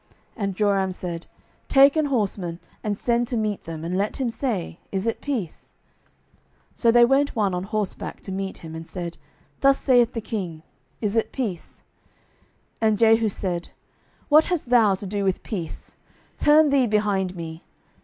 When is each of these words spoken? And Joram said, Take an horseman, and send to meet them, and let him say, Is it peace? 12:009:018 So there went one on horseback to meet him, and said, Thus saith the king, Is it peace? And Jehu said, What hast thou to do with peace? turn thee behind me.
And 0.35 0.55
Joram 0.55 0.91
said, 0.91 1.27
Take 1.67 1.95
an 1.95 2.07
horseman, 2.07 2.59
and 2.83 2.97
send 2.97 3.27
to 3.27 3.37
meet 3.37 3.65
them, 3.65 3.83
and 3.83 3.95
let 3.95 4.17
him 4.19 4.31
say, 4.31 4.79
Is 4.91 5.05
it 5.05 5.21
peace? 5.21 5.73
12:009:018 6.71 6.79
So 6.79 6.91
there 6.91 7.05
went 7.05 7.35
one 7.35 7.53
on 7.53 7.65
horseback 7.65 8.19
to 8.21 8.31
meet 8.31 8.57
him, 8.57 8.73
and 8.73 8.87
said, 8.87 9.19
Thus 9.59 9.77
saith 9.77 10.13
the 10.13 10.19
king, 10.21 10.63
Is 11.01 11.15
it 11.15 11.31
peace? 11.31 11.83
And 12.81 12.97
Jehu 12.97 13.29
said, 13.29 13.69
What 14.27 14.45
hast 14.45 14.71
thou 14.71 14.95
to 14.95 15.05
do 15.05 15.23
with 15.23 15.43
peace? 15.43 15.97
turn 16.39 16.71
thee 16.71 16.87
behind 16.87 17.35
me. 17.35 17.63